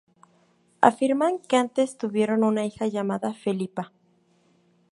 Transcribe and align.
Afirman 0.89 1.37
que 1.37 1.57
antes 1.57 1.99
tuvieron 1.99 2.43
una 2.43 2.65
hija 2.65 2.87
llamada 2.87 3.35
Felipa. 3.35 3.91